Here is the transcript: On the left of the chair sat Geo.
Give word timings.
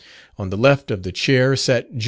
On 0.39 0.49
the 0.49 0.57
left 0.57 0.89
of 0.89 1.03
the 1.03 1.11
chair 1.11 1.55
sat 1.55 1.91
Geo. 1.91 1.99